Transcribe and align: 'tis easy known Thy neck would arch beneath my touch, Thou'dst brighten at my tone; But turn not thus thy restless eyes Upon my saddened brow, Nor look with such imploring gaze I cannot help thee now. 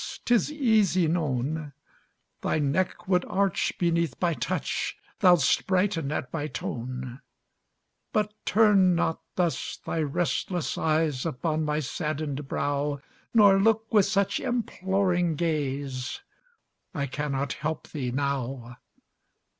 'tis 0.25 0.51
easy 0.51 1.07
known 1.07 1.73
Thy 2.41 2.57
neck 2.57 3.07
would 3.07 3.23
arch 3.25 3.77
beneath 3.77 4.19
my 4.19 4.33
touch, 4.33 4.97
Thou'dst 5.19 5.67
brighten 5.67 6.11
at 6.11 6.33
my 6.33 6.47
tone; 6.47 7.21
But 8.11 8.33
turn 8.43 8.95
not 8.95 9.21
thus 9.35 9.77
thy 9.85 10.01
restless 10.01 10.75
eyes 10.75 11.23
Upon 11.23 11.63
my 11.65 11.81
saddened 11.81 12.47
brow, 12.47 12.99
Nor 13.35 13.59
look 13.59 13.93
with 13.93 14.07
such 14.07 14.39
imploring 14.39 15.35
gaze 15.35 16.21
I 16.95 17.05
cannot 17.05 17.53
help 17.53 17.87
thee 17.89 18.09
now. 18.09 18.77